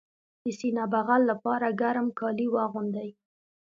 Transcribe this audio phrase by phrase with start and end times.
[0.43, 3.09] د سینه بغل لپاره ګرم کالي واغوندئ